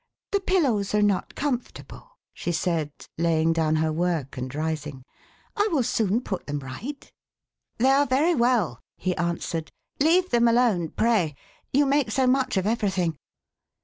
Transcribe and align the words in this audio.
"The 0.31 0.39
pillows 0.39 0.95
are 0.95 1.03
not 1.03 1.35
comfortable," 1.35 2.17
she 2.33 2.51
said, 2.51 2.91
laying 3.19 3.53
down 3.53 3.75
her 3.75 3.93
work 3.93 4.35
and 4.35 4.51
rising." 4.55 5.03
I 5.63 5.69
will 5.71 5.83
soon 5.83 6.21
put 6.21 6.47
them 6.47 6.57
right.1' 6.57 7.11
THE 7.77 7.83
CONTAGION 7.85 7.85
SPREADS. 7.85 7.85
473" 7.85 7.85
They 7.85 7.91
are 8.01 8.17
very 8.17 8.33
well,* 8.35 8.79
he 8.97 9.15
answered." 9.15 9.69
Leave 10.01 10.31
them 10.31 10.47
alone, 10.47 10.89
pray. 10.89 11.35
You 11.71 11.85
make 11.85 12.09
so 12.09 12.25
much 12.25 12.57
of 12.57 12.65
everything.' 12.65 13.19